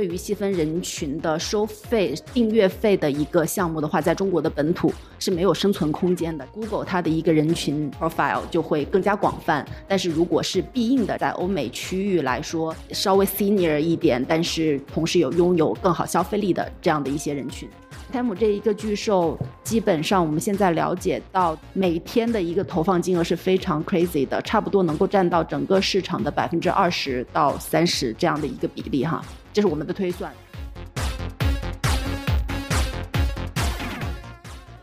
[0.00, 6.46] 对于细分人群的收费订阅费的一个项目的话，在中国的本土是没有生存空间的。
[6.54, 17.68] Google 它的一个人群 profile 就会更加广泛，但是如果是必应的，在欧美区域来说，稍微 senior 一点，但是同时有拥有更好消费力的这样的一些人群。
[18.10, 29.22] t 姆这一个巨兽，基本上我们现在了解到每天的一个投放金额是非常 crazy 的，差不多能够占到整个市场的百分之二十到三十这样的一个比例哈，
[29.52, 30.32] 这是我们的推算。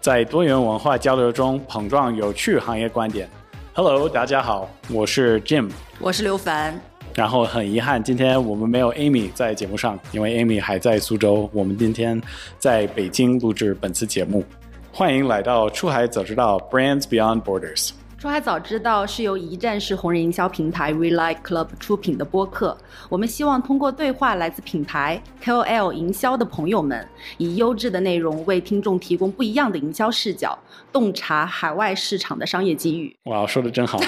[0.01, 3.29] 在多元文化交流中碰撞有趣行业观点。
[3.73, 6.79] Hello，大家好，我是 Jim，我是刘凡。
[7.13, 11.49] 然后很遗憾，今天我们没有 Amy 在节目上，因为 Amy 还在苏州。
[11.53, 12.21] 我们今天
[12.59, 14.43] 在北京录制本次节目。
[14.91, 17.91] 欢迎来到出海早知道 Brands Beyond Borders。
[18.17, 22.75] 出海早知道是由一站式红人营销平台 Relight Club 出品的播客。
[23.09, 30.57] 我们希望通过对话来自品牌 KOL 营销的朋友们，以优质的内容为听众提供不一样的营销视角，
[30.91, 33.15] 洞察海外市场的商业机遇。
[33.25, 33.99] 哇，说的真好。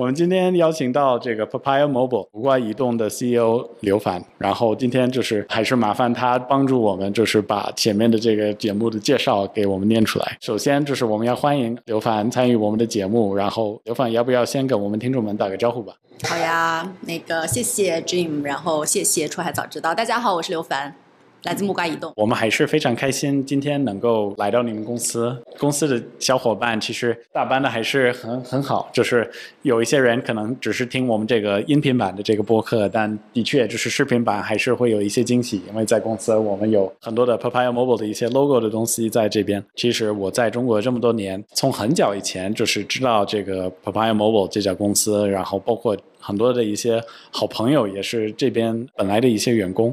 [0.00, 10.38] 我们今天邀请到这个 Papaya Mobile 无挂移动的 CEO 刘凡，然后今天就是还是麻烦他帮助我们，就是把前面的这个节目的介绍给我们念出来。
[10.40, 15.92] 首先就是我们要欢迎刘凡参与我们的节目，然后刘凡要不要先跟我们听众们打个招呼吧？
[16.26, 20.94] 好呀，那个谢谢 Jim，然后谢谢出海早知道，大家好，我是刘凡。
[21.44, 25.36] 来自木瓜移动，我们还是非常开心今天能够来到你们公司。
[25.58, 29.30] 公司的小伙伴其实大班的还是很很好，就是
[29.62, 39.64] 有一些人可能只是听我们这个音频版的这个播客，但的确就是视频版还是会有一些惊喜，因为在公司我们有很多的 Papaya Mobile 的一些 logo 的东西在这边。
[39.74, 45.96] 其实我在中国这么多年，从很早以前就是知道这个 Papaya Mobile 这家公司，然后包括。
[46.22, 49.90] 很多的一些好朋友也是这边本来的一些员工，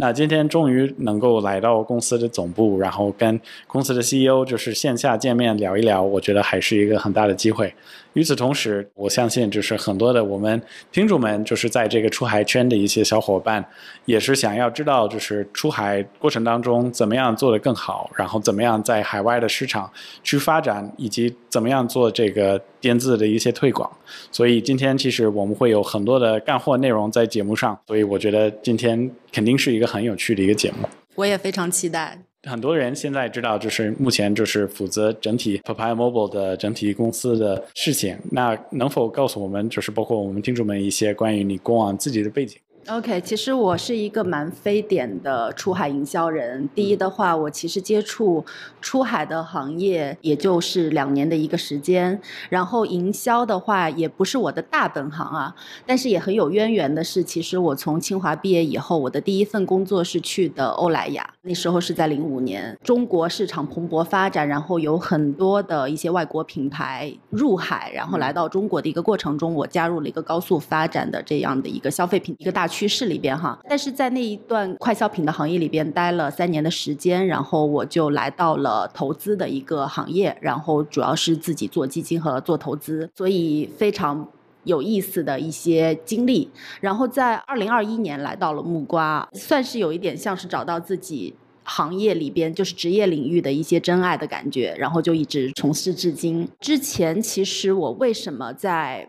[0.00, 7.74] 那今天终于能够来到公司的总部，然后跟公司的 CEO 就是线下见面聊一聊，我觉得还是一个很大的机会。
[8.14, 10.60] 与此同时，我相信就是很多的我们
[10.90, 13.64] 听众们，就是在这个出海圈的一些小伙伴，
[14.06, 19.90] 也是想要知道，就是出海过程当中怎么样做得更好，然后怎么样在海外的市场
[20.22, 23.88] 去发展，以及怎么样做这个电子的一些推广。
[24.32, 30.88] 所以今天其实我们会有很多的干货内容在节目上，所以我觉得今天肯定是一个很有趣的一个节目。
[31.14, 32.16] 我也非常期待。
[32.48, 38.16] 很多人现在知道，就是目前就是负责整体 Papaya Mobile 的整体公司的事情。
[38.30, 42.56] 那能否告诉我们，就是包括我们听众们一些关于你过往自己的背景
[42.90, 46.66] ？OK，其实我是一个蛮非典的出海营销人。
[46.74, 48.42] 第一的话，我其实接触
[48.80, 52.18] 出海的行业也就是两年的一个时间。
[52.48, 55.54] 然后营销的话，也不是我的大本行啊。
[55.84, 61.34] 但是也很有渊源的是，其实我从清华毕业以后，我的第一份工作是去的欧莱雅。
[61.42, 72.77] 那时候是在零五年，中国市场蓬勃发展，然后有很多的一些外国品牌入海，然后来到中国的一个过程中，我加入了一个高速发展的这样的一个消费品一个大区。
[72.78, 84.28] 趋势里边哈，但是在那一段快消品的行业里边待了三年的时间，然后我就来到了投资的一个行业，然后主要是自己做基金和做投资，所以非常
[84.62, 86.48] 有意思的一些经历。
[86.80, 91.34] 然后在二零二一年来到了木瓜，算是有一点像是找到自己
[91.64, 96.48] 行业里边就是职业领域的一些真爱的感觉，然后就一直从事至今。
[96.60, 99.08] 之前其实我为什么在？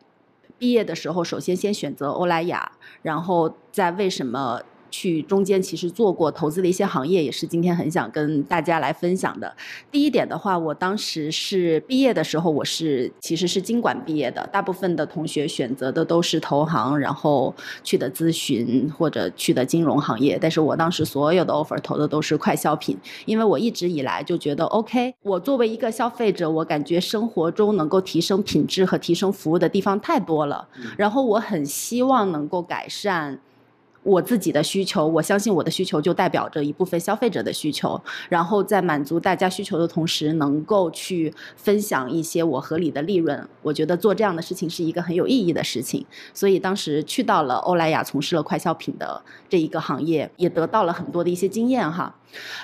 [0.59, 2.71] 毕业的时候，首先先选择欧莱雅，
[3.01, 4.61] 然后再为什么？
[4.89, 9.55] 去中间其实做过投资的一些行业，也是今天很想跟大家来分享的。
[9.91, 20.37] 第一点的话，我当时是毕业的时候，我是其实是经管毕业的，大部分的同学选择的都是投行，然后去的咨询或者去的金融行业。
[20.41, 30.67] 但是我当时所有的 offer 投的都是快消品，因为我一直以来就觉得 OK，我作为一个消费者，我感觉生活中能够提升品质和提升服务的地方太多了，
[30.97, 33.39] 然后我很希望能够改善。
[34.03, 43.47] 我自己的需求，我相信我的需求就代表着一部分消费者的需求，然后在满足大家需求的同时，能够去分享一些我合理的利润。
[43.61, 52.15] 我觉得做这样的事情是一个很有意义的事情，所以当时去到了欧莱雅，从事了快消品的这一个行业，也得到了很多的一些经验哈。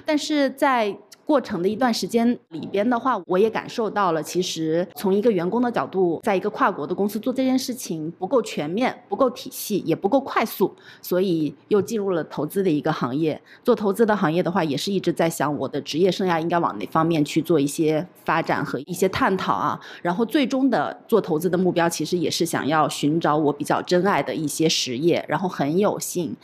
[0.05, 13.41] 但是在过程的一段时间里边的话，我也感受到了，其实从一个员工的角度，在一个跨国的公司做这件事情不够全面、不够体系、也不够快速，所以又进入了投资的一个行业。
[13.63, 19.79] 做投资的行业的话，也是一直在想我的职业生涯应该往哪方面去做一些发展和一些探讨啊。
[20.03, 25.25] 然后最终的做投资的目标，其实也是想要寻找我比较珍爱的一些实业。
[25.27, 26.35] 然后很有幸。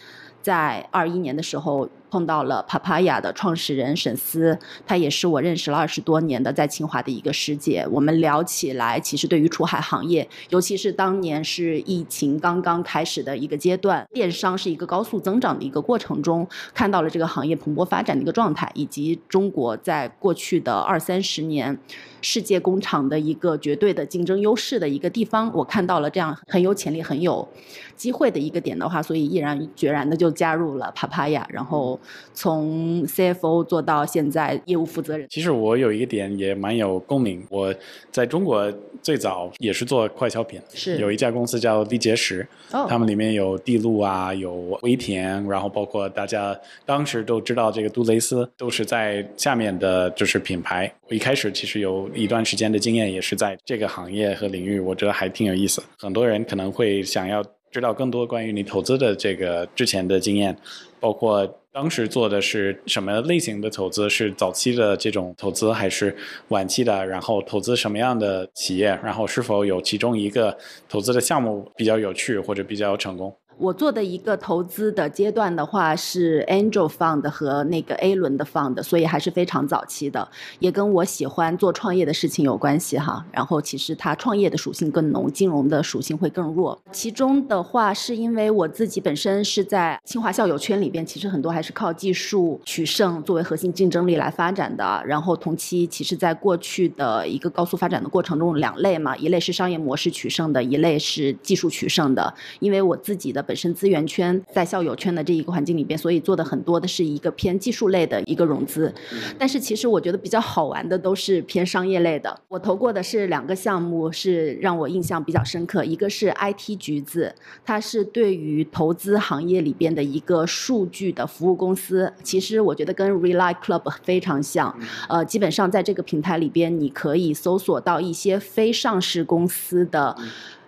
[0.41, 7.87] 在二一年的时候碰到了 Papaya 的创始人沈思，他也是我认识了二十多年的在清华的一个师姐。
[7.89, 21.79] 我们聊起来，其实对于出海行业，尤其是当年是疫情刚刚开始的一个阶段，电商是一个高速增长的一个过程中，看到了这个行业蓬勃发展的一个状态，以及中国在过去的二三十年。
[22.23, 27.47] 世界工厂的一个绝对的竞争优势的一个地方，我看到了这样很有潜力、很有
[27.95, 31.99] 机会的一个点的话，所以毅然决然的就加入了 Papaya，然后
[32.33, 35.27] 从 CFO 做到现在业务负责人。
[35.29, 37.73] 其实我有一个点也蛮有共鸣，我
[38.11, 38.71] 在中国
[39.01, 50.91] 最早也是做快消品，是有一家公司叫力结石，哦他们里面有地路啊，有微甜，然后包括大家当时都知道这个杜蕾斯都是在下面的就是品牌。
[51.07, 55.81] 我一开始其实有一段时间的经验，也是在这个行业和领域，我觉得还挺有意思。
[55.97, 60.55] 很多人可能会想要知道更多关于你投资的这个之前的经验，
[60.99, 66.13] 包括当时做的是什么类型的投资，是早期的这种投资还是
[66.49, 67.05] 晚期的？
[67.07, 68.87] 然后投资什么样的企业？
[69.01, 70.57] 然后是否有其中一个
[70.89, 73.33] 投资的项目比较有趣或者比较成功？
[73.61, 80.27] 我做的一个投资的阶段的话是 Angel Fund 和那个 A 轮的 Fund，所以还是非常早期的，
[80.57, 83.23] 也跟我喜欢做创业的事情有关系哈。
[83.31, 86.81] 然后其实它创业的属性更浓，金融的属性会更弱。
[86.91, 95.03] 其中的话是因为我自己本身是在清华校友圈里边，其实很多还是靠技术取胜作为核心竞争力来发展的。
[95.05, 102.33] 然后同期其实在过去的一个高速发展的过程中，两类嘛，一类是商业模式取胜的，一类是技术取胜的。
[102.59, 108.93] 因为我自己的本身资源圈在校友圈的这一个环境里边，所以做的很多的是一个偏技术类的一个融资。
[109.37, 112.39] 但是其实我觉得比较好玩的都是偏商业类的。
[112.47, 122.13] 我投过的是两个项目，是让我印象比较深刻，一个是 IT 橘子，它是对于投资行业里边的一个数据的服务公司。
[122.23, 124.73] 其实我觉得跟 Rely Club 非常像，
[125.09, 130.15] 呃，基本上在这个平台里边，你可以搜索到一些非上市公司的。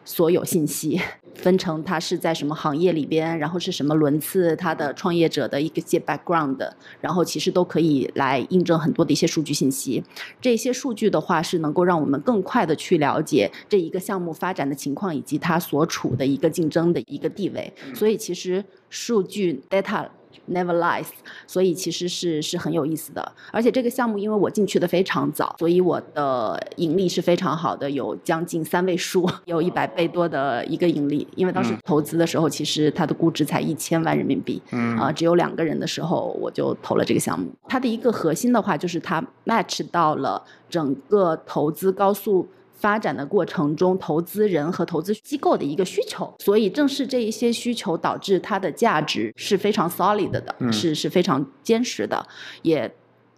[0.05, 0.99] 所有信息
[1.35, 6.57] 分成它是在什么行业里边，然后是什么轮次，它的创业者的一个些 background，
[7.01, 10.03] 然后其实都可以来印证很多的一些数据信息。
[10.39, 17.73] 这些数据的话是能够让我们更快的去了解这一个项目发展的情况以及它所处的一个竞争的一个地位。
[17.93, 20.07] 所以其实数据 data。
[20.49, 21.07] Never lies，
[21.47, 31.25] 所以其实是是很有意思的，而且这个项目因为我进去的非常早，所以我的盈利是非常好的，有将近三位数，有一百倍多的一个盈利。
[31.35, 37.49] 因为当时投资的时候，其实它的估值才一千万人民币，嗯啊、只有两个人的时候，我就投了这个项目。
[37.69, 42.47] 它的一个核心的话，就是它 match 到了整个投资高速。
[42.83, 52.27] 发展的过程中，投资人和投资机构的一个需求，所以正是这一些需求导致它的价值是非常 solid 的，嗯是是非常坚实的，
[52.61, 52.93] 也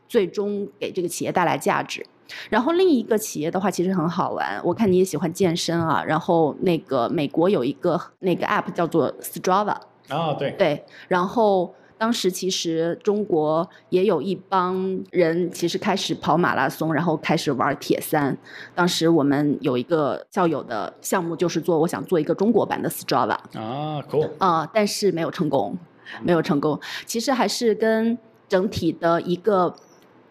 [0.07, 2.03] 最终给这个企业带来价值。
[2.49, 6.03] 然后另一个企业的话，其实很好玩，我看你也喜欢健身啊。
[6.03, 9.77] 然后那个美国有一个那个 app 叫做 Strava，
[10.09, 11.71] 哦，对，对，然后
[12.05, 18.37] 当时其实中国也有一帮人，其实开始跑马拉松，然后开始玩铁三。
[18.75, 25.75] 当时我们有一个校友的项目，就是做我想做一个中国版的 Strava，啊，cool，啊、但是没有成功，
[26.21, 26.79] 没有成功。
[27.07, 28.15] 其实还是跟
[28.47, 29.75] 整体的一个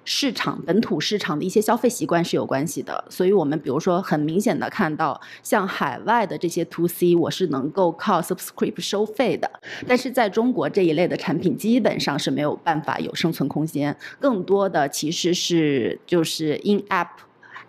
[0.05, 3.05] 市场本土市场的一些消费习惯是有关系的。
[3.09, 9.51] 所以我们比如说很明显的看到，像海外的这些 to C，我是能够靠 subscribe 收费的，
[9.87, 17.09] 但是在中国这一类的产品基本上是没有办法有生存空间，更多的其实是就是 in app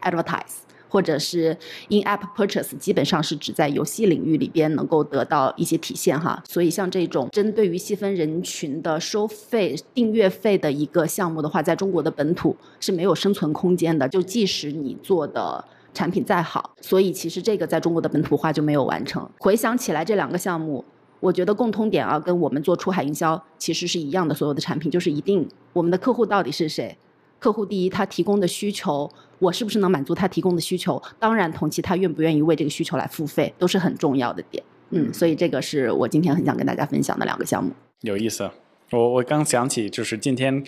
[0.01, 0.64] advertise。
[0.89, 1.57] 或者是
[1.89, 6.41] in-app purchase，基本上是指在游戏领域里边能够得到一些体现哈。
[6.47, 14.07] 所以像这种针对于细分人群的收费订阅费的一个项目的话，在中国的本土是没有生存空间的。
[14.07, 15.63] 就即使你做的
[15.93, 19.29] 产品再好，所以其实这个在中国的本土化就没有完成。
[19.39, 20.83] 回想起来，这两个项目。
[21.21, 24.35] 我觉得共通点啊，跟我们做出海营销其实是一样的。
[24.35, 26.95] 所有的产品就是一定我们的客户到底是谁？
[27.39, 31.01] 客户第一，他提供的需求，我是不是能满足他提供的需求？
[31.19, 34.63] 当然，同期他愿不愿意为这个需求来付费，都是很重要的点。
[34.91, 37.71] 嗯，所以这个是我今天很想跟大家分享的两个项目。
[38.01, 38.49] 有意思。
[38.91, 40.63] 我我刚想起，就是今天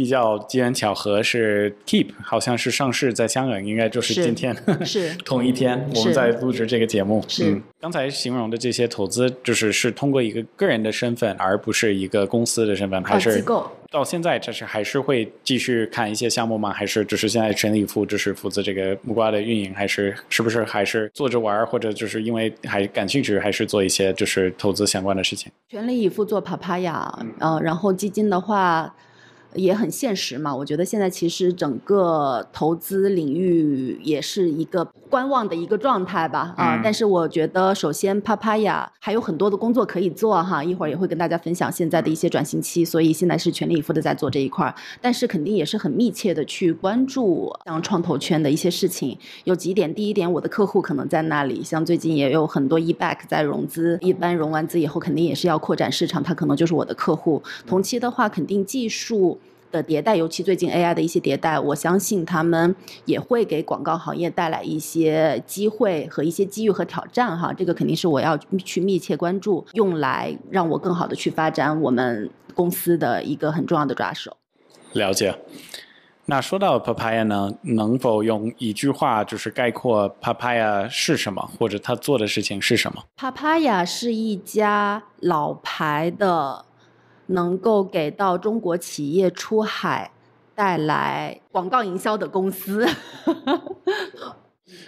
[0.00, 7.22] 比较机缘巧合是 Keep 好像是上市在香港，应该就是是今天 是 同一天我们在录制这个节目。
[7.28, 13.70] 是嗯，刚才形容的这些投资，就是是通过一个个人的身份，而不是一个公司的身份，还哦，是机构。
[13.90, 16.72] 到现在这是还是会继续看一些项目吗？
[16.72, 25.52] 还是就是现在全力以赴，就是负责这个木瓜的运营，还是是不是还是做着玩儿，或者就是因为还感兴趣，还是做一些就是投资相关的事情？
[25.68, 27.06] 全力以赴做 papaya，
[27.38, 28.94] 呃，然后基金的话
[29.54, 30.54] 也很现实嘛。
[30.54, 49.18] 我觉得现在其实整个投资领域也是一个观望的一个状态吧，啊、嗯但是我觉得首先 papaya 还有很多的工作可以做哈，一会儿也会跟大家分享现在的一些转型期，所以现在是全力以赴的在做这一块儿，但是肯定也是很密切的去关注像创投圈的一些事情。
[49.44, 57.42] 有几点，第一点，我的客户可能在那里，像最近也有很多 e back 在融资，一般融完资以后肯定也是要扩展市场，它可能就是我的客户。
[57.66, 59.39] 同期的话，肯定技术。
[59.70, 62.74] 的迭代，尤其最近 AI 的一些迭代，我相信他们
[63.04, 67.52] 也会给广告行业带来一些机会和一些机遇和挑战哈。
[67.52, 74.36] 这个肯定是我要去密切关注，用来让我更好的去发展我们公司的一个很重要的抓手。
[74.92, 75.38] 了解。
[76.26, 86.64] 那说到 Papaya 呢，能否用一句话就是概括 Papaya 是什么，或者他做的事情是什么？Papaya 是一家老牌的，
[87.30, 90.10] 能够给到中国企业出海
[90.54, 92.86] 带来广告营销的公司。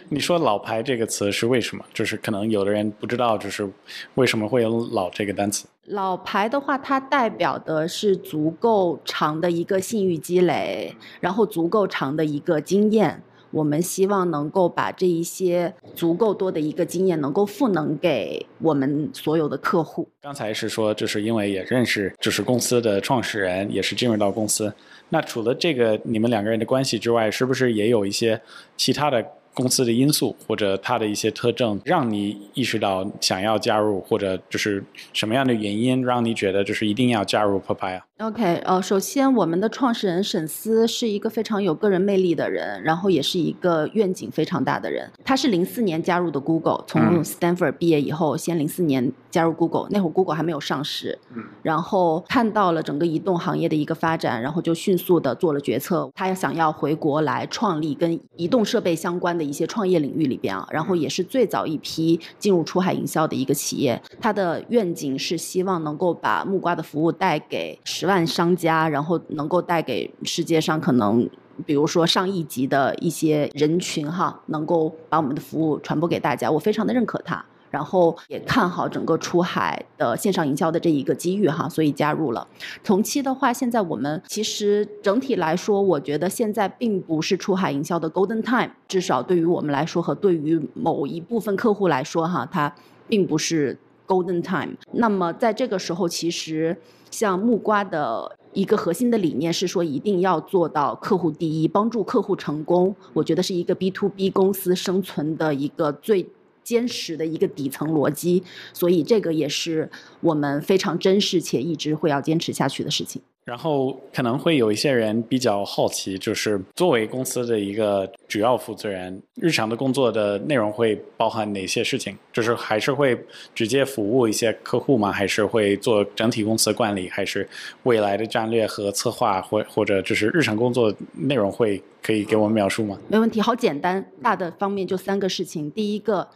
[0.08, 1.84] 你说“老牌”这个词是为什么？
[1.92, 3.68] 就是可能有的人不知道，就是
[4.14, 5.66] 为什么会有“老”这个单词。
[5.86, 13.22] 老牌的话，它代表的是足够长的一个信誉积累，然后足够长的一个经验。
[13.52, 20.08] 我们希望能够把这一些足够多的一个经验，能够赋能给我们所有的客户。
[20.20, 24.72] 刚才是说，就是因为也认识，就是公司的创始人，也是进入到公司。
[25.10, 28.40] 那除了这个你们两个人的关系之外，是不是也有一些
[28.76, 34.82] 其他的公司的因素，或者它的一些特征，让你意识到想要加入，或者就是
[35.12, 38.00] 什么样的原因让你觉得就是一定要加入 Papaya？
[38.22, 45.10] OK，呃，首先我们的创始人沈思是一个非常有个人魅力的人，然后也是一个愿景非常大的人。
[45.24, 64.00] 他是零四年加入的 Google，从嗯 Stanford 毕业以后，先零四年加入 Google，那会儿 Google 还没有上市，嗯然后看到了整个移动行业的一个发展，然后就迅速的做了决策，他想要回国来创立跟移动设备相关的一些创业领域里边啊，然后也是最早一批进入出海营销的一个企业。
[64.20, 71.28] 他的愿景是希望能够把木瓜的服务带给十万商家，然后能够带给世界上可能。
[71.66, 77.44] 比如说上亿级的一些人群哈，能够把我们的服务传播给大家，我非常的认可他。
[77.70, 82.46] 然后也看好整个出海的线上营销的这一个机遇哈，所以加入了。
[82.82, 92.74] 同期的话，现在我们其实整体来说，我觉得现在并不是出海营销的 golden time，至少对于我们来说和对于某一部分客户来说哈，它
[93.08, 93.78] 并不是
[94.12, 94.76] golden time。
[94.92, 96.76] 那么在这个时候，其实
[97.10, 98.36] 像木瓜的。
[98.54, 102.94] 一个核心的理念是说，一定要做到客户第一，帮助客户成功。
[103.14, 106.28] 我觉得是一个 B to B 公司生存的一个最
[106.62, 108.42] 坚实的一个底层逻辑，
[108.74, 109.90] 所以这个也是
[110.20, 113.22] 我们非常珍视且一直会要坚持下去的事情。
[113.44, 122.16] 然后可能会有一些人比较好奇，就是作为公司的一个主要负责人，日常的工作的内容会包含哪些事情？
[122.32, 123.18] 就是还是会
[123.52, 125.10] 直接服务一些客户吗？
[125.10, 127.08] 还是会做整体公司的管理？
[127.08, 127.48] 还是
[127.82, 132.96] 未来的战略和策划，或或者就是日常工作内容会可以给我们描述吗？
[133.08, 135.68] 没问题，好简单，大的方面就三个事情。
[135.70, 136.28] 第一个，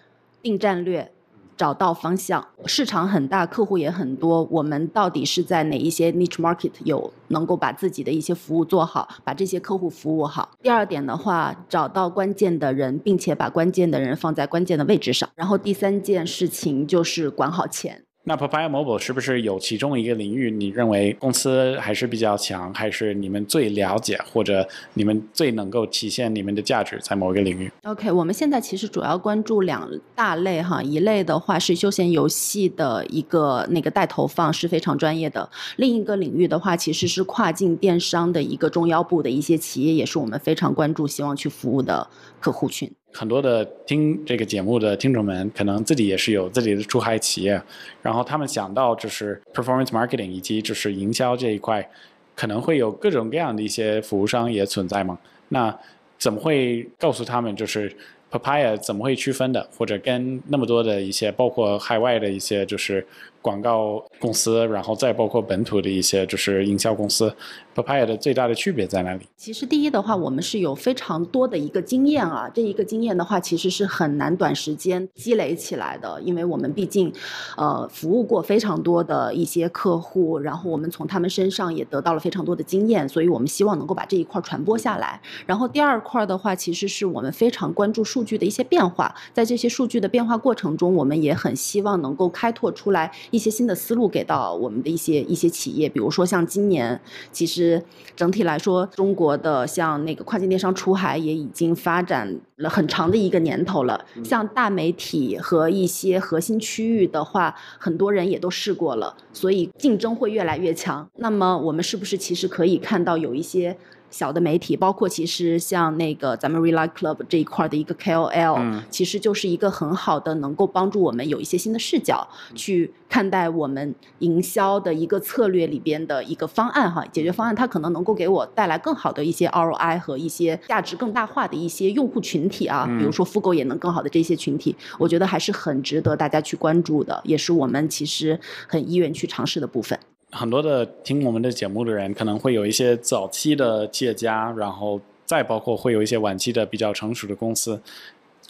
[0.43, 1.13] 定战略。
[1.57, 10.51] 找到方向，市场很大，客户也很多，我们到底是在哪一些 niche market 有能够把自己的一些服务做好，把这些客户服务好。
[10.63, 15.29] 第二点的话，找到关键的人，并且把关键的人放在关键的位置上。
[15.35, 18.06] 然后第三件事情就是管好钱。
[18.29, 42.05] 那 Papaya Mobile 是不是有其中一个领域，你认为公司还是比较强，还是你们最了解，或者你们最能够体现你们的价值在某一个领域？OK，我们现在其实主要关注两大类哈，一类的话是休闲游戏的一个那个带投放是非常专业的，另一个领域的话其实是跨境电商的一个中腰部的一些企业，也是我们非常关注、希望去服务的
[42.41, 42.91] 客户群。
[43.17, 47.61] 很多的听这个节目的听众们，可能自己也是有自己的出海企业，
[48.03, 51.89] 然后他们想到就是 performance marketing 以及就是营销这一块，
[52.35, 55.19] 可能会有各种各样的一些服务商也存在嘛？
[55.49, 55.75] 那
[56.19, 57.91] 怎么会告诉他们就是
[58.31, 63.07] Papaya 怎么会区分的，或者跟那么多的一些包括海外的一些就是
[63.41, 67.35] 广告公司，然后再包括本土的一些就是营销公司
[67.77, 69.27] ，Papaya 的最大的区别在哪里？
[69.37, 77.13] 其实第一的话，我们是有非常多的一个经验啊，这一个经验的话，其实是很难短时间积累起来的，因为我们毕竟，
[77.59, 85.21] 呃，服务过非常多的一些客户，然后我们从他们身上也得到了非常多的经验，所以我们希望能够把这一块传播下来。
[85.45, 93.13] 然后第二块的话，其实是我们非常关注数据的一些变化，在这些数据的变化过程中，我们也很希望能够开拓出来。
[93.31, 97.01] 一些新的思路给到我们的一些一些企业，比如说像今年，
[97.33, 97.66] 其实
[98.15, 104.05] 整体来说，中国的像那个跨境电商出海也已经发展了很长的一个年头了。
[104.25, 111.09] 像大媒体和一些核心区域的话，很多人也都试过了，所以竞争会越来越强。
[111.17, 113.77] 那么我们是不是其实可以看到有一些？
[114.17, 139.99] 小的媒体，包括其实像那个咱们 Rely Club 这一块的一个 KOL，其实就是一个很好的能够帮助我们有一些新的视角去看待我们营销的一个策略里边的一个方案哈，解决方案，它可能能够给我带来更好的一些 ROI 和一些价值更大化的一些用户群体啊，比如说复购也能更好的这些群体，我觉得还是很值得大家去关注的，也是我们其实很意愿去尝试的部分。
[140.37, 147.81] 很多的听我们的节目的人，可能会有一些早期的企业家，然后再包括会有一些晚期的比较成熟的公司。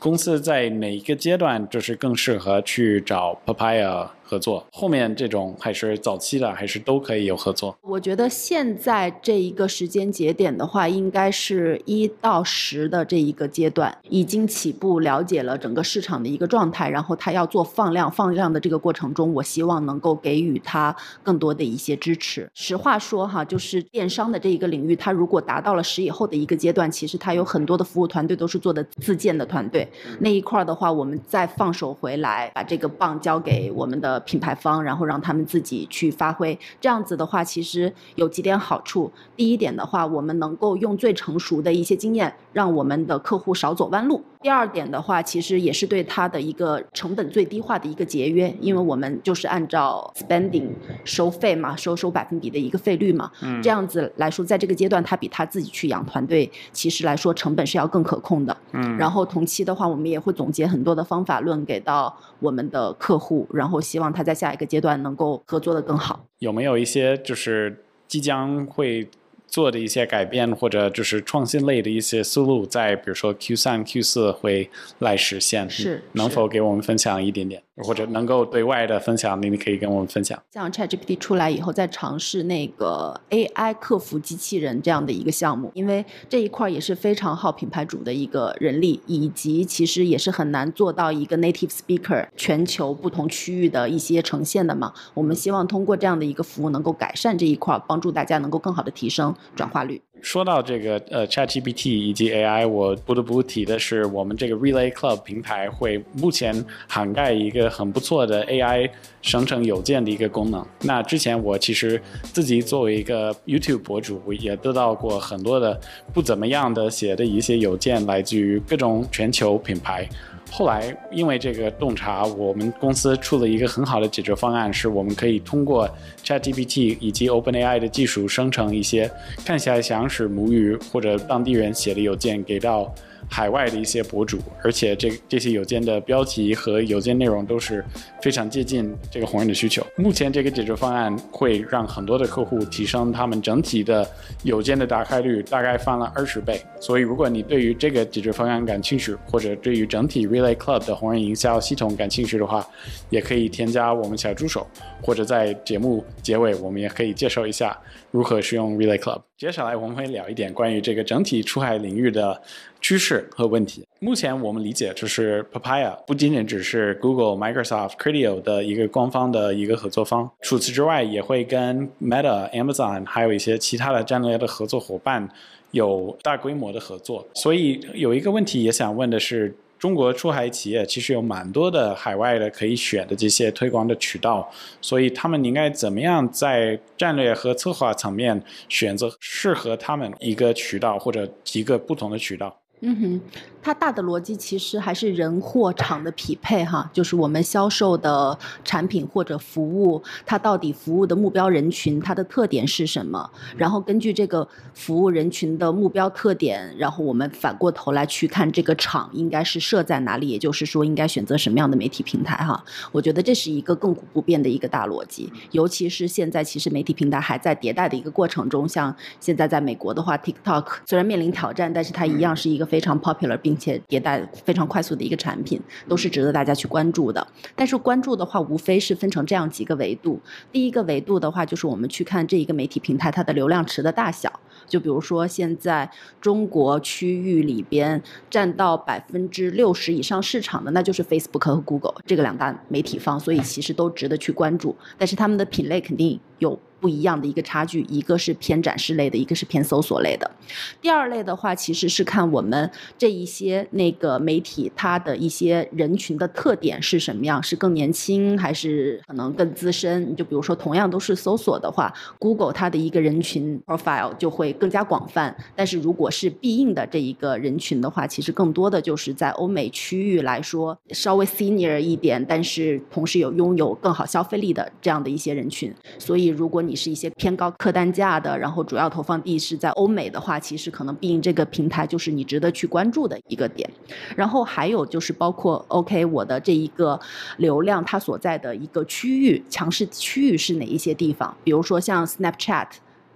[0.00, 4.08] 公司在哪一个阶段就是更适合去找 Papaya？
[4.28, 7.76] 合作后面这种还是早期的，还是都可以有合作。
[7.82, 22.50] 我觉得现在这一个时间节点的话，应该是一到十的这一个阶段，已经起步了解了整个市场的一个状态，然后他要做放量，放量的这个过程中，我希望能够给予他更多的一些支持。
[22.52, 29.86] 实话说哈，就是电商的这一个领域，它如果达到了十以后的一个阶段，其实它有很多的服务团队都是做的自建的团队，
[30.18, 34.15] 那一块的话，我们再放手回来，把这个棒交给我们的。
[34.20, 39.10] 品牌方，然后让他们自己去发挥，这样子的话，其实有几点好处。
[39.36, 44.22] 第一点的话，我们能够用最成熟的一些经验，让我们的客户少走弯路。
[44.46, 50.68] 第二点的话，其实也是对他的一个成本最低化的一个节约，因为我们就是按照 spending
[51.04, 53.28] 收费嘛，收收百分比的一个费率嘛。
[53.42, 53.60] 嗯。
[53.60, 58.56] 这样子来说，在这个阶段，他比他自己去养团队，其实来说成本是要更可控的。
[58.70, 58.96] 嗯。
[58.96, 66.24] 然后同期的话，我们也会总结很多的方法论给到我们的客户，然后希望他在下一个阶段能够合作的更好。
[66.38, 69.08] 有没有一些就是即将会？
[69.56, 77.62] 做的一些改变或者就是创新类的一些思路，在比如说 Q 三、Q 四会来实现，是能否给我们分享一点点？
[77.84, 80.40] 或者能够对外的分享，你你可以跟我们分享。
[80.52, 94.92] 像 ChatGPT 出来以后，再尝试那个 AI 客服机器人这样的一个项目，因为这一块也是非常耗品牌主的一个人力，以及其实也是很难做到一个 native speaker 全球不同区域的一些呈现的嘛。
[95.14, 100.00] 我们希望通过这样的一个服务，能够改善这一块，帮助大家能够更好的提升转化率。
[100.22, 108.90] 说到这个呃 ChatGPT 以及 AI，我不得不提的是，我们这个 Relay Club 平台会目前涵盖一个很不错的 AI
[109.22, 110.66] 生成邮件的一个功能。
[110.82, 115.80] 那之前我其实自己作为一个 YouTube 博主，也得到过很多的
[116.12, 120.08] 不怎么样的写的一些邮件，来自于各种全球品牌。
[120.50, 125.88] 后来，因为这个洞察，我们公司出了一个很好的解决方案，是我们可以通过
[126.24, 129.10] ChatGPT 以及 OpenAI 的技术生成一些
[129.44, 132.94] 看起来像是母语或者当地人写的邮件给到。
[133.28, 137.84] 海外的一些博主，而且这这些邮件的标题和邮件内容都是
[138.22, 139.86] 非常接近这个红人的需求。
[139.96, 144.08] 目前这个解决方案会让很多的客户提升他们整体的
[144.42, 146.60] 邮件的打开率，大概翻了二十倍。
[146.80, 152.66] 所以，如果你对于这个解决方案感兴趣，或者对于整体 Relay Club 的红人营销系统感兴趣的话，
[153.10, 154.66] 也可以添加我们小助手，
[155.02, 157.76] 或者在节目结尾我们也可以介绍一下
[158.16, 159.20] 如何使用 Relay Club。
[159.36, 162.40] 接下来我们会聊一点关于这个整体出海领域的
[162.80, 163.86] 趋势和问题。
[164.00, 175.28] 目前我们理解，就是 Papaya 不仅仅只是 Google、Microsoft、Criteo 的一个官方的一个合作方，除此之外，也会跟 Meta、Amazon 还有一些其他的战略的合作伙伴
[175.72, 177.26] 有大规模的合作。
[177.34, 179.54] 所以有一个问题也想问的是。
[179.78, 192.56] 中国出海企业其实有蛮多的海外的可以选的这些推广的渠道，所以他们应该怎么样在战略和策划层面选择适合他们一个渠道或者几个不同的渠道？
[192.82, 193.20] 嗯哼，
[193.62, 203.30] 它大的逻辑其实还是人货场的匹配哈，就是我们销售的产品或者服务，它到底服务的目标人群它的特点是什么？
[203.56, 212.62] 然后根据这个服务人群的目标特点，然后我们反过头来去看这个场应该是设在哪里，也就是说应该选择什么样的媒体平台哈。
[212.92, 222.66] 我觉得这是一个亘古不变的一个大逻辑，尤其是现在其实媒体平台还在迭代的一个过程中，像现在在美国的话，TikTok 虽然面临挑战，但是它一样是一个。
[222.66, 225.58] 非非常 popular，并且迭代非常快速的一个产品，
[225.88, 227.26] 都是值得大家去关注的。
[227.54, 230.20] 但是关注的话，无非是分成这样几个维度。
[230.52, 234.30] 第一个维度的话，就是我们去看这一个媒体平台它的流量池的大小。
[234.66, 235.90] 就比如说，现在
[236.20, 244.74] 中国区域里边占到百分之六十以上市场的，那就是 Facebook 和 Google 这个两大媒体方，所以其实都值得去关注。
[244.98, 246.58] 但是他们的品类肯定有。
[246.78, 250.30] 不一样的一个差距，一个是偏展示类的，一个是偏搜索类的。
[250.78, 260.14] 第二类的话，其实是看我们这一些那个媒体它的一些人群的特点是什么样，是更年轻还是可能更资深？
[260.14, 265.34] 就比如说，同样都是搜索的话，Google 它的一个人群 profile 就会会更加广泛。
[265.54, 275.72] 但是如果是必应的这一个人群的话，其实更多的就是在欧美区域来说稍微 senior 一点，但是同时有拥有更好消费力的这样的一些人群。
[275.98, 283.68] 所以如果你是一些偏高客单价的，然后主要投放地是在欧美的话，其实可能必应这个平台就是你值得去关注的一个点。
[284.14, 286.98] 然后还有就是包括 OK 我的这一个
[287.38, 291.36] 流量它所在的一个区域强势区域是哪一些地方？
[291.42, 292.66] 比如说像 Snapchat，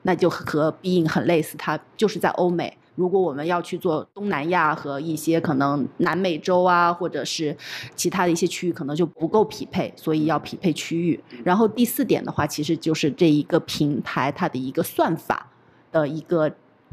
[0.02, 2.76] 那就和 Bing 很类似，它就是在欧美。
[2.96, 7.56] 如果我们要去做东南亚和一些可能南美洲啊，或者是
[7.94, 11.18] 其他的一些区域，可能就不够匹配，所以要匹配区域。
[11.42, 15.50] 然后第四点的话，其实就是这一个平台它的一个算法
[15.90, 16.52] 的一个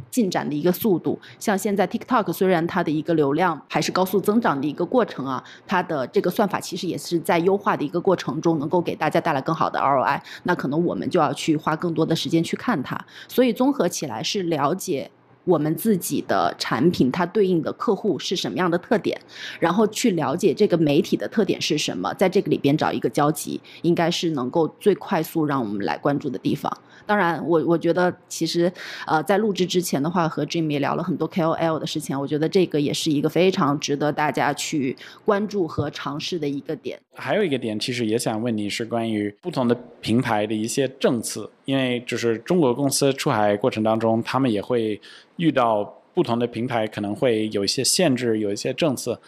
[0.10, 1.20] 进展的一个速度。
[1.40, 10.22] 像现在 TikTok 虽然它的一个流量还是高速增长的一个过程啊，它的这个算法其实也是在优化的一个过程中，能够给大家带来更好的 ROI。
[10.44, 13.00] 那可能我们就要去花更多的时间去看它。
[13.28, 15.12] 所以综合起来是了解。
[15.48, 19.20] 我们自己的产品，它对应的客户是什么样的特点，
[19.60, 26.72] 然后去了解这个媒体的特点是什么，在这个里边找一个交集，应该是能够最快速让我们来关注的地方。
[27.06, 28.70] 当然，我我觉得其实，
[29.06, 37.00] 呃，在录制之前的话，和 Jim 也聊了很多 KOL 的事情，我觉得这个也是一个非常值得大家去关注和尝试的一个点。
[37.18, 45.02] 还有一个点，其实也想问你是关于不同的平台的一些政策，因为就是中国公司出海过程当中，他们也会
[45.36, 45.94] 遇到。
[46.14, 49.22] 不同的平台可能会有一些限制，有一些政策，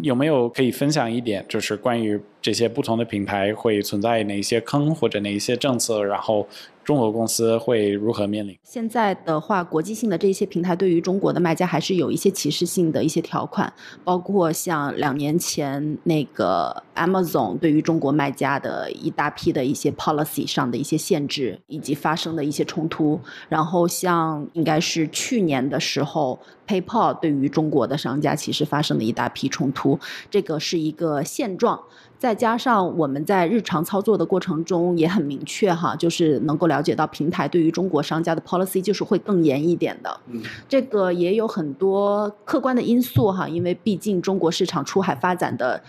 [0.00, 1.44] 有没有可以分享一点？
[1.48, 6.46] 就是关于这些不同的平台会存在哪一些坑或者哪一些政策，然后。
[6.86, 8.56] 中国公司会如何面临？
[8.62, 13.70] 现在的话，国际性的这些平台对于中国的卖家还是有一些歧视性的一些条款，
[14.04, 23.20] 包括像两年前那个 Amazon 对于中国卖家的一大批的一些 policy 上的一些限制，以及发生的一些冲突。
[23.48, 29.98] 然后像应该是去年的时候，PayPal 对于中国的商家其实发生了一大批冲突，
[30.30, 31.80] 这个是一个现状。
[32.18, 40.20] 再加上我们在日常操作的过程中也很明确哈，就是能够了解到平台对于中国商家的 policy 就是会更严一点的。
[40.28, 45.82] 嗯，这个也有很多客观的因素哈，因为毕竟中国市场出海发展的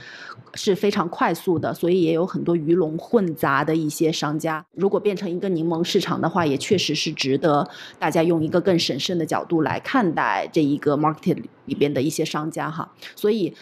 [0.54, 4.66] 是非常快速的，所以也有很多鱼龙混杂的一些商家。
[4.74, 7.66] 如果变成一个柠檬市场的话，也确实是值得
[7.98, 12.92] 大家用一个更审慎的角度来看待这一个 market 里边的一些商家哈。
[13.16, 13.54] 所以，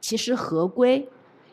[0.00, 1.08] 其实合规。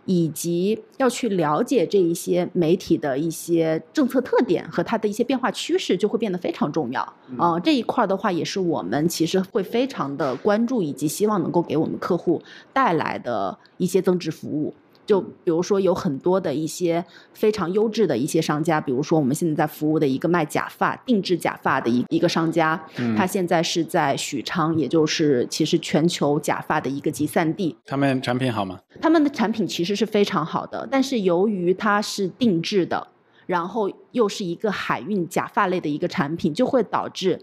[0.09, 7.01] 以及要去了解这一些媒体的一些政策特点和它的一些变化趋势，就会变得非常重要。
[7.37, 12.41] 啊，这一块的话，也是我们其实会非常的关注，以及希望能够给我们客户
[12.73, 14.73] 带来的一些增值服务。
[15.09, 22.79] 就比如说有很多的一些非常优质的一些商家，比如说我们现在在服务的一个卖假发、定制假发的一一个商家，
[23.17, 27.75] 他现在是在许昌，也就是其实全球假发的一个集散地。
[27.87, 28.77] 他们产品好吗？
[29.01, 33.07] 他们的产品其实是非常好的，但是由于它是定制的，
[33.47, 37.41] 然后又是一个海运假发类的一个产品，就会导致。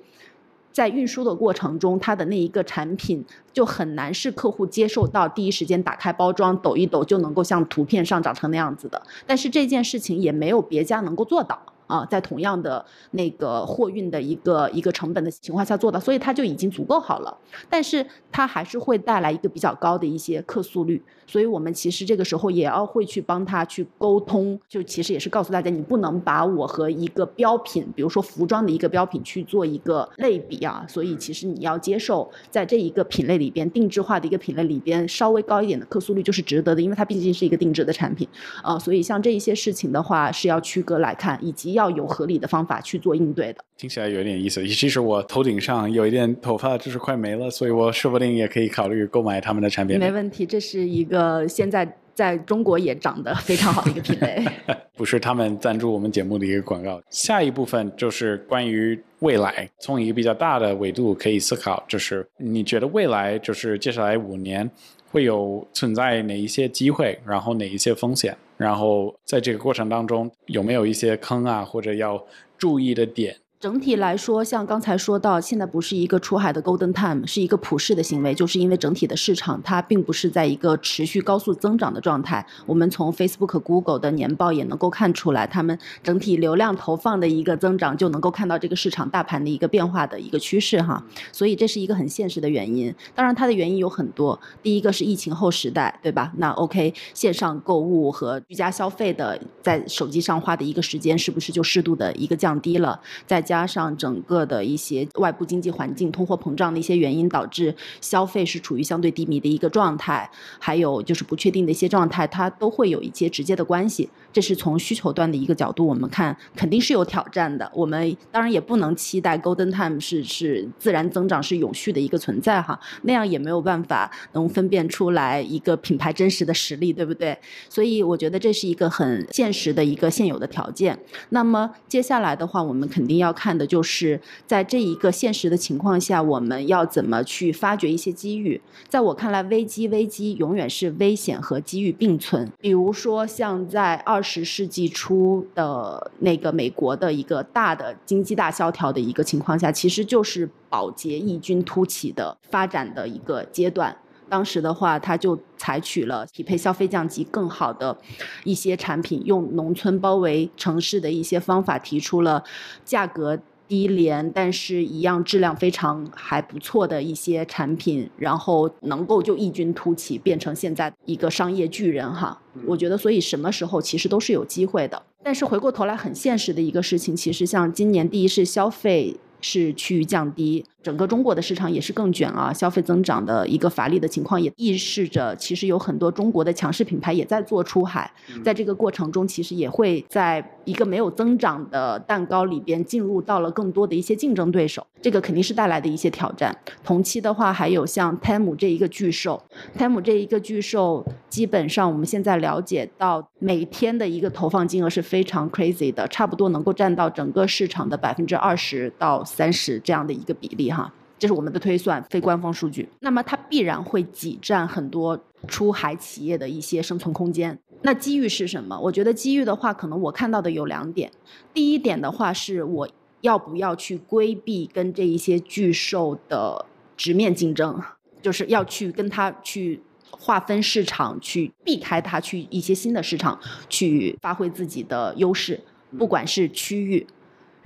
[0.77, 9.01] 在运输的过程中，它的那一个产品就很难是客户接受到第一时间打开包装抖一抖就能够像图片上长成那样子的。
[9.27, 17.37] 但是这件事情也没有别家能够做到啊，在同样的那个货运的一个一个成本的情况下做到，所以它就已经足够好了。
[17.69, 30.85] 但是它还是会带来一个比较高的一些客诉率，所以我们其实这个时候也要会去帮他去沟通，就其实也是告诉大家，你不能把我和一个标品，比如说服装的一个标品去做一个类比啊。
[30.89, 38.29] 所以其实你要接受，在这一个品类里边，定制化的一个品类里边，稍微高一点的客诉率就是值得的，因为它毕竟是一个定制的产品
[38.63, 38.79] 啊。
[38.79, 43.61] 所以像这一些事情的话，是要区隔来看，以及要有合理的方法去做应对的。
[43.77, 44.67] 听起来有点意思。
[44.67, 49.99] 其实我头顶上有一点头发就是快没了，所以我说不定也可以考虑购买他们的产品。
[49.99, 54.45] 没问题，这是一个现在在中国也长得非常好的一个品类。
[54.97, 56.99] 不是他们赞助我们节目的一个广告。
[57.11, 64.69] 下一部分就是关于未来，从一个比较大的维度可以思考，就是你觉得未来就是接下来五年
[65.13, 72.25] 会有存在哪一些机会，然后哪一些风险，然后在这个过程当中有没有一些坑啊，或者要
[72.57, 73.37] 注意的点。
[73.59, 82.47] 整体来说，像刚才说到，现在不是一个出海的 golden time，是一个普世的行为，就是因为整体的市场它并不是在一个持续高速增长的状态。
[82.67, 91.03] 我们从 Facebook、Google 的年报也能够看出来，他们整体流量投放的一个增长，就能够看到这个市场大盘的一个变化的一个趋势哈。
[91.33, 92.95] 所以这是一个很现实的原因。
[93.15, 94.39] 当然，它的原因有很多。
[94.63, 96.31] 第一个是疫情后时代，对吧？
[96.37, 103.01] 那 OK，线上购物和居家消费的在手机上花的一个时间，是不是就适度的一个降低了？
[103.27, 110.29] 在加上整个的一些外部经济环境、通货膨胀的一些原因，导致消费是处于相对低迷的一个状态，
[110.59, 114.11] 还有就是不确定的一些状态，它都会有一些直接的关系。
[114.37, 117.73] 这是从需求端的一个角度，我们看肯定是有挑战的。
[117.75, 127.35] 我们当然也不能期待 Golden Time 是是自然增长是永续的一个存在哈，那样也没有办法能分辨出来一个品牌真实的实力，对不对？
[127.71, 130.99] 所以我觉得这是一个很现实的一个现有的条件。
[131.31, 138.61] 那么接下来的话，我们肯定要看的就是在这一个现实的情况下，我们要怎么去发掘一些机遇。
[138.91, 142.53] 在我看来，危机危机永远是危险和机遇并存。
[142.61, 144.23] 比如说像在二。
[144.27, 153.97] 十世纪初的那个美国的一个大的经济大萧条的一个情况下，其实就是保洁异军突起的发展的一个阶段。
[154.29, 157.97] 当时的话，他就采取了匹配消费降级更好的
[158.43, 162.43] 一些产品，用农村包围城市的一些方法，提出了
[162.85, 163.39] 价格。
[163.69, 172.41] 低廉，但是一样质量非常还不错的一些产品，然后能够就异军突起，变成现在一个商业巨人哈。
[172.65, 175.03] 我觉得，所以什么时候其实都是有机会的。
[175.23, 180.65] 但是回过头来，很现实的一个事情，其实像今年第一是消费是趋于降低。
[180.87, 188.09] 整个中国的市场也是更卷啊，消费增长的一个乏力的情况，也预示着其实有很多中国的强势品牌也在做出海，
[188.45, 196.57] 在这个过程中，其实也会在一个没有增长的蛋糕里边进入到了更多的一些竞争对手，这个肯定是带来的一些挑战。
[196.85, 199.43] 同期的话，还有像 Temu 这一个巨兽
[199.77, 210.93] ，Temu 这一个巨兽，基本上我们现在了解到每天的一个投放金额是非常 crazy 的，差不多能够占到整个市场的百分之二十到三十这样的一个比例哈。
[211.19, 212.87] 这是我们的推算，非官方数据。
[213.01, 217.59] 那么它必然会挤占很多出海企业的一些生存空间。
[217.81, 218.79] 那机遇是什么？
[218.79, 221.11] 我觉得机遇的话，可能我看到的有两点。
[221.55, 222.87] 第一点的话，是我
[223.23, 226.67] 要不要去规避跟这一些巨兽的
[226.99, 227.81] 直面竞争，
[228.21, 235.59] 就是要去跟它去划分市场，去避开它，去一些新的市场去发挥自己的优势，
[235.97, 237.07] 不管是区域。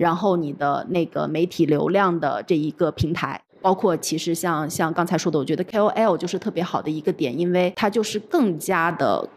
[0.01, 9.29] 然后你的那个媒体流量的这一个平台，包括其实像像刚才说的，我觉得 KOL 就是特别好的一个点，因为它就是更加的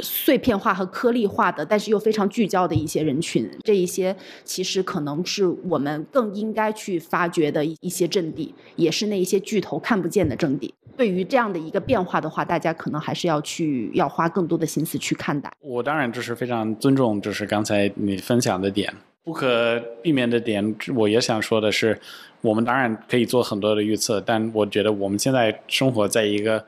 [0.00, 10.74] 碎片化和颗粒化的，但是又非常聚焦的一些人群，这一些其实可能是我们更应该去发掘的一些阵地，也是那一些巨头看不见的阵地。
[10.94, 15.50] 对于这样的一个变化的话，大家可能还是要去要花更多的心思去看待。
[15.62, 18.92] 我当然就是非常尊重，就是刚才你分享的点。
[19.24, 22.00] 不可避免的点，我也想说的是，
[22.40, 26.64] 我们当然可以做很多的预测，但我觉得我们现在生活在一个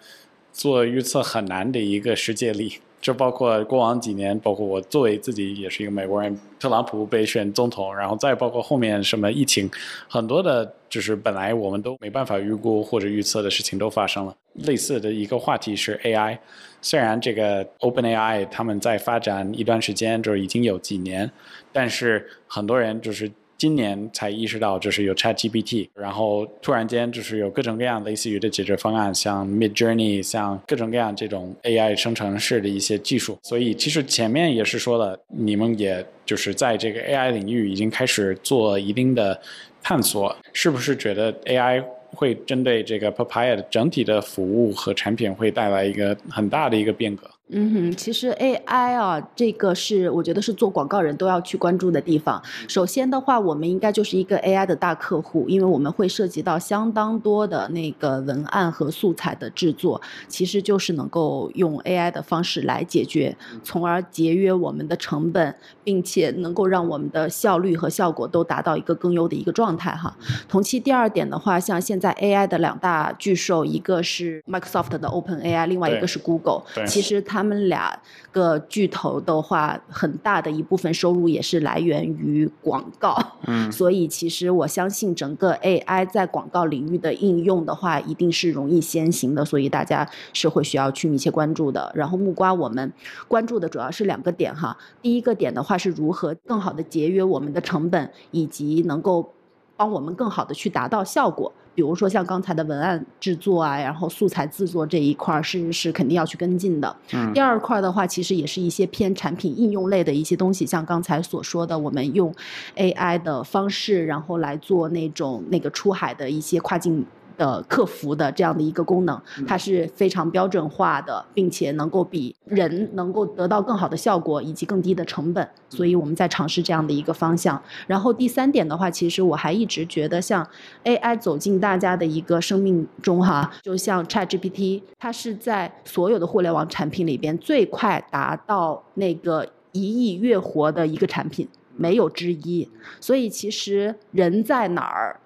[0.53, 2.79] 做预测很难的一个世界里。
[3.05, 9.71] 就包括过往几年，包括我作为自己也是一个美国人，特朗普被选总统，然后再包括后面什么疫情，
[10.09, 14.35] 很多的，就是本来我们都没办法预估或者预测的事情都发生了。
[14.55, 16.39] 类似的一个话题是 AI。
[16.81, 21.31] 虽然这个 OpenAI 他们在发展一段时间，就是已经有几年，
[21.75, 23.31] 但是很多人就是。
[23.65, 33.39] 今年才意识到，就是有 ChatGPT，然后突然间就是有各种各样类似于的解决方案，像 Midjourney，像各种各样这种 AI 生成式的一些技术。
[33.43, 39.41] 所以其实前面也是说了，你们也就是在这个 AI 领域已经开始做一定的
[39.83, 47.31] 探索，是不是觉得 AI 会针对这个 Papaya 的整体的服务和产品会带来一个很大的一个变革？
[47.51, 52.43] 嗯哼，其实 AI 啊，这个是我觉得是做广告人都要去关注的地方。
[52.67, 65.55] 首先的话，我们应该就是一个 AI 的大客户，因为我们会涉及到相当多的那个文案和素材的制作，其实就是能够用 AI 的方式来解决，从而节约我们的成本，
[65.85, 70.17] 并且能够让我们的效率和效果都达到一个更优的一个状态哈。
[70.49, 77.34] 同期第二点的话，像现在 AI 的两大巨兽，一个是 Microsoft 的 OpenAI，另外一个是 Google，其实它。
[77.35, 77.99] 他们俩
[78.31, 83.19] 个巨头的话，很大的一部分收入也是来源于广告。
[83.49, 91.91] 嗯， 所以其实我相信整个 AI 在广告领域的应用的话，一定是容易先行的，所以大家是会需要去密切关注的。
[91.97, 92.93] 然后木瓜我们
[93.27, 99.35] 关注的主要是两个点哈，第一个点的话是如何更好的节约我们的成本，以及能够
[99.77, 101.53] 帮我们更好的去达到效果。
[101.75, 106.97] 比如说像刚才的文案制作啊，然后素材制作这一块儿是是肯定要去跟进的。
[107.13, 107.33] 嗯。
[107.33, 112.35] 第二块的话，其实也是一些偏产品应用类的一些东西，像刚才所说的，我们用
[112.77, 117.05] AI 的方式，然后来做那种那个出海的一些跨境。
[117.37, 127.61] 的客服的这样的一个功能，它是非常标准化的，并且能够比人能够得到更好的效果以及更低的成本，所以我们在尝试这样的一个方向。
[127.87, 130.47] 然后第三点的话，其实我还一直觉得，像
[130.85, 142.69] AI 走进大家的一个生命中哈，就像 ChatGPT，它是在所有的互联网产品里边最快达到那个一亿月活的一个产品，没有之一。
[143.01, 145.21] 所以其实人在哪儿？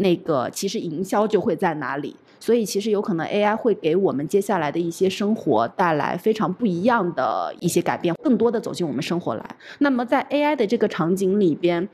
[0.00, 9.56] 那个其实营销就会在哪里，所以其实有可能 AI 会给我们接下来的一些生活带来非常不一样的一些改变，更多的走进我们生活来。
[9.78, 11.86] 那么在 AI 的这个场景里边，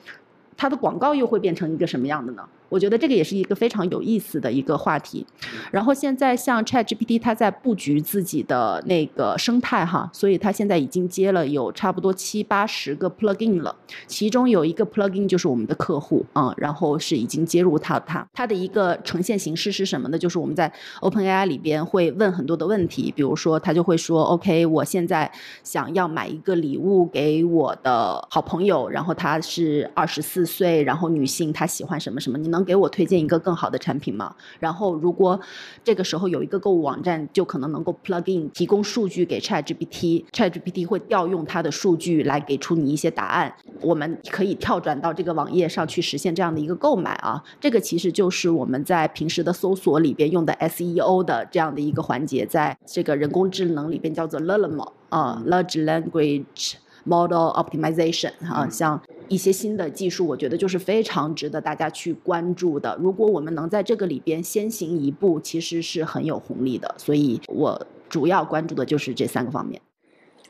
[0.56, 2.44] 它的广告又会变成一个什么样的呢？
[2.68, 5.24] 我觉得这个也是一个非常有意思的一个话题。
[5.70, 13.72] 然后现在像 ChatGPT，它在布局自己的那个生态哈，所以它现在已经接了有差不多七八十个 plugin 了。
[14.08, 20.18] 其中有一个 plugin 就是我们的客户啊，然后是已经接入到它它的一个呈现形式是什么呢？
[20.18, 25.30] 就是我们在 OpenAI 里边会问很多的问题，比如说他就会说，OK，我现在
[25.62, 32.55] 想要买一个礼物给我的好朋友，然后她是二十四岁，然后女性，她喜欢什么什么，你。
[32.56, 34.34] 能给我推荐一个更好的产品吗？
[34.58, 35.38] 然后，如果
[35.84, 43.54] 这个时候有一个购物网站，就可能能够 plug in 提供数据给 ChatGPT，ChatGPT 会调用它的数据来给出你一些答案。
[43.82, 47.44] 我们可以跳转到这个网页上去实现这样的一个购买啊。
[47.60, 59.02] 这个其实就是我们在平时的搜索里边用的 SEO 的这样的一个环节，在这个人工智能里边叫做 LLM 啊，Large Language Model Optimization 啊，像。
[59.28, 62.96] 一些新的技术，我觉得就是非常值得大家去关注的。
[63.00, 66.94] 如果我们能在这个里边先行一步，其实是很有红利的。
[66.98, 69.80] 所以我主要关注的就是这三个方面。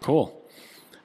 [0.02, 0.30] Cool。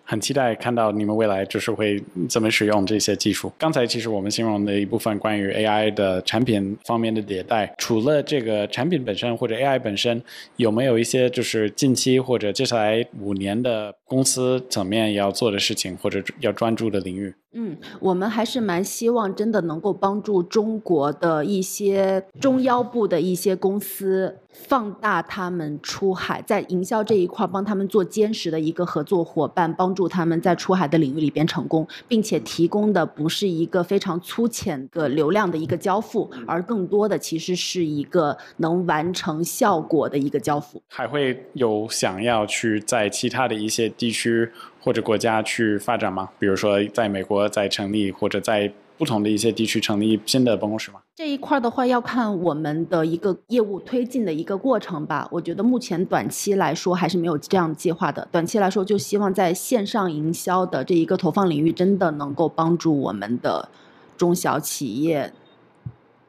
[0.04, 3.50] 很期待看到你们未来就是会怎么使用这些技术。
[3.58, 10.22] 刚才其实我们形容的一部分关于 AI 的产品方面的迭代，除了这个产品本身或者 AI 本身，
[10.58, 17.34] 有没有一些就是近期或者接下来五年的公司层面要做的事情或者要专注的领域？
[17.54, 40.82] 嗯，我们还是蛮希望真的能够帮助中国的一些中腰部的一些公司放大他们出海，在营销这一块帮他们做坚实的一个合作伙伴，帮助他们在出海的领域里边成功，并且提供的不是一个非常粗浅的流量的一个交付，而更多的其实是一个能完成效果的一个交付。
[40.88, 44.50] 还会有想要去在其他的一些地区。
[44.82, 46.30] 或者国家去发展吗？
[46.40, 51.00] 比如说在美国再成立，或者在不同的一些地区成立新的办公室吗？
[51.16, 55.28] 这一块的话，要看我们的一个业务推进的一个过程吧。
[55.32, 58.28] 我觉得目前短期来说还是没有这样计划的。
[58.32, 63.70] 短期来说，就希望在线上营销的这一个投放领域，真的能够帮助我们的
[64.18, 65.34] 中小企业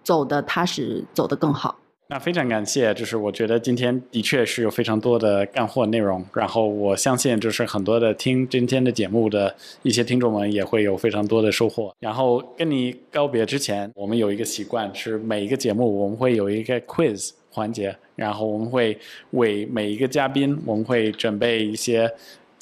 [0.02, 1.76] 走得踏实，走得更好。
[2.12, 11.90] 那非常感谢，就是我觉得今天的确是有非常多的干货内容，然后我相信就是很多的听今天的节目的一些听众们也会有非常多的收获。
[12.00, 18.94] 然后跟你告别之前，我们有一个习惯是每一个节目我们会有一个 quiz 环节，然后我们会
[19.30, 22.12] 为每一个嘉宾我们会准备一些。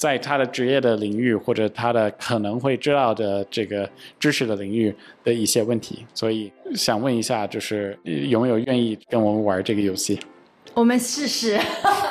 [0.01, 3.87] 在他的职业的领域或者他的可能会知道的这个
[4.19, 4.91] 知识的领域
[5.23, 10.19] 的一些问题，所以想问一下，就是有没有愿意跟我们玩这个游戏？
[10.73, 11.55] 我们试试。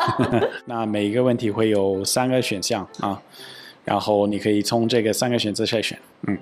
[0.66, 3.20] 那每一个问题会有三个选项啊，
[3.85, 5.98] 然后你可以从这个三个选择筛选。
[6.29, 6.38] 嗯，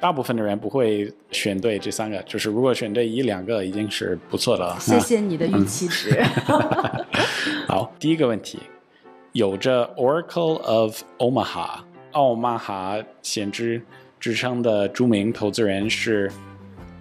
[0.00, 4.76] 大部分的人不会选对这三个，就是如果选对一两个已经是不错的了。
[4.80, 6.20] 谢谢你的预期值。
[7.68, 8.58] 好，第一个问题。
[9.38, 11.78] 有着 Oracle of Omaha
[12.10, 13.80] 奥马哈先知
[14.18, 16.28] 之称的著名投资人是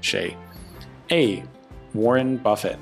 [0.02, 0.38] 谁
[1.08, 1.42] ？A.
[1.96, 2.76] Warren Buffett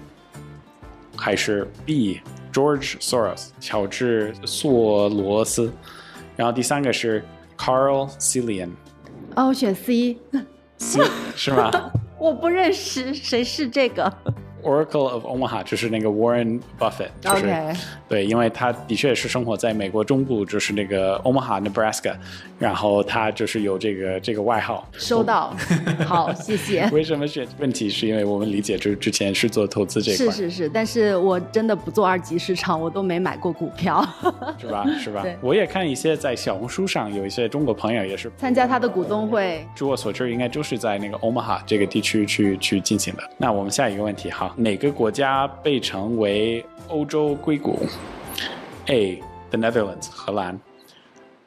[1.15, 2.19] 还是 B.
[2.51, 5.71] George Soros 乔治索罗斯？
[6.35, 7.23] 然后第三个是
[7.57, 8.71] Carl Cillian。
[9.37, 10.17] 哦，选 C。
[10.79, 10.99] C
[11.33, 11.71] 是吗？
[12.19, 14.13] 我不认识，谁是这个
[14.65, 17.45] ？Oracle of Omaha 就是那个 Warren Buffett，就是
[18.09, 22.15] 对，因为他的确是生活在美国中部，就是那个 Omaha Nebraska，
[22.59, 24.87] 然后他就是有这个这个外号。
[24.93, 25.55] 收到，
[26.05, 26.87] 好，谢谢。
[26.91, 27.89] 为什么选问题？
[27.89, 30.25] 是因为我们理解，就是之前是做投资这块。
[30.25, 34.03] 是是是，但是我真的不做二级市场，我都没买过股票。
[34.57, 34.85] 是吧？
[34.99, 35.23] 是吧？
[35.41, 39.65] 我也看一些在小红书上有一些中国朋友也是参加他的股东会。
[39.75, 43.23] 据我所知，应该就是在那个 Omaha 这个地区去去进行的。
[43.37, 44.54] 那我们下一个问题，哈。
[44.55, 47.85] 哪个国家被称为欧洲硅谷
[48.87, 49.21] ？A.
[49.49, 50.59] The Netherlands 荷兰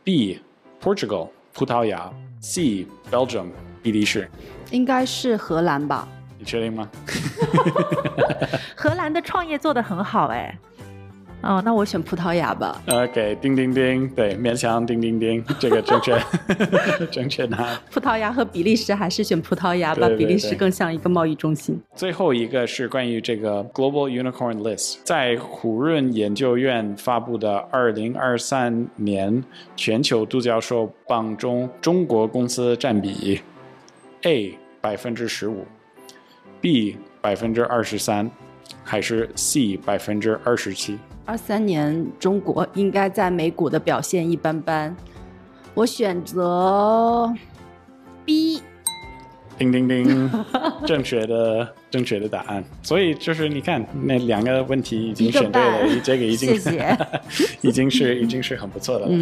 [0.04, 0.40] ，B.
[0.82, 2.86] Portugal 葡萄牙，C.
[3.10, 3.46] Belgium
[3.82, 4.28] 比利时。
[4.70, 6.06] 应该是荷兰吧？
[6.38, 6.88] 你确定吗？
[8.76, 10.56] 荷兰的创业做得很好，哎。
[11.40, 12.82] 哦，那我选葡萄牙吧。
[12.88, 16.18] OK，叮叮叮，对，勉强叮叮叮，这个正确，
[17.12, 17.78] 正确答案。
[17.92, 21.80] 葡萄牙和比利时还是选葡萄牙吧，比利时更像一个贸易中心。
[21.94, 29.42] 最后一个是关于这个 Global Unicorn List，在胡润研究院发布的二零二三年
[29.76, 33.40] 全球独角兽榜中，中国公司占比
[34.22, 35.64] ：A 百分之十五
[36.60, 38.28] ，B 百分之二十三，
[38.82, 40.98] 还是 C 百分之二十七？
[41.28, 44.96] 二三年中国应该在美股的表现一般般，
[45.74, 47.30] 我选择
[48.24, 48.62] B。
[49.58, 50.30] 叮叮叮，
[50.88, 52.62] 正确的正确的答案。
[52.82, 56.54] 所以就是你看那两个问题已经选对了，这个已经
[57.62, 59.16] 已经是已经是很不错的了。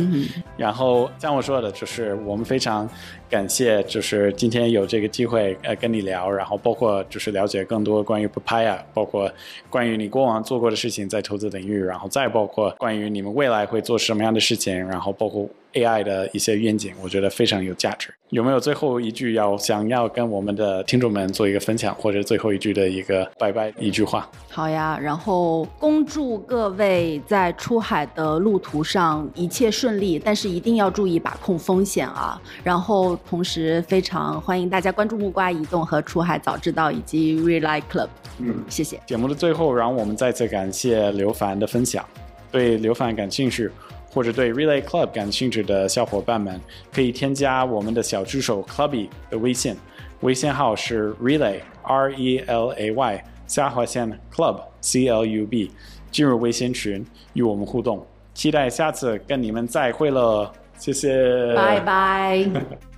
[0.57, 2.89] 然后像我说的，就是我们非常
[3.29, 9.31] 感谢，就是今天有这个机会呃跟你聊，然后包括就是了解更多关于 Papaya，包括
[9.71, 15.49] 关于你过往做过的事情在投资领域，然后再包括关于你们未来会做什么样的事情，然后包括。
[15.73, 18.09] AI 的一些愿景，我觉得非常有价值。
[18.31, 24.29] 有没有最后一句要想要跟我们的听众们做一个分享，或者最后一句的一个拜拜一句话？
[24.51, 32.41] 好呀，然后恭祝各位在出海的路途上一切顺利，但是一定要注意把控风险啊！
[32.65, 38.09] 然后同时非常欢迎大家关注木瓜移动和出海早知道以及 Rely Club。
[38.39, 38.99] 嗯，谢谢。
[39.07, 42.03] 节目的最后，让我们再次感谢刘凡的分享。
[42.51, 43.71] 对刘凡感兴趣。
[44.09, 46.59] 或者对 Relay Club 感兴趣的小伙伴们，
[46.91, 49.77] 可以添加我们的小助手 Clubby 的微信，
[50.21, 55.71] 微信号是 Relay R E L A Y 下划线 Club C L U B，
[56.11, 62.45] 进入微信群与我们互动，期待下次跟你们再会了，谢谢，拜拜。